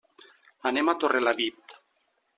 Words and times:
Anem 0.69 0.89
a 0.93 0.97
Torrelavit. 1.05 1.79